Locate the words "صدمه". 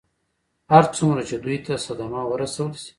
1.85-2.21